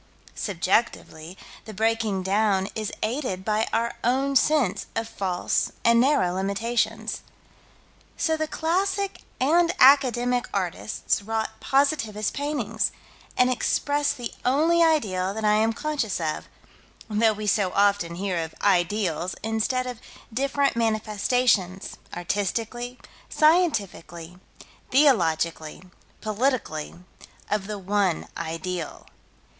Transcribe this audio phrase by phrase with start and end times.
[0.33, 7.21] Subjectively, the breaking down is aided by our own sense of false and narrow limitations.
[8.17, 12.89] So the classic and academic artists wrought positivist paintings,
[13.37, 16.45] and expressed the only ideal that I am conscious of,
[17.07, 20.01] though we so often hear of "ideals" instead of
[20.33, 22.97] different manifestations, artistically,
[23.29, 24.39] scientifically,
[24.89, 25.83] theologically,
[26.21, 26.95] politically,
[27.51, 29.05] of the One Ideal.